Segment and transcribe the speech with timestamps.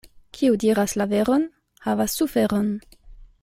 [0.37, 1.45] Kiu diras la veron,
[1.91, 2.77] havas suferon.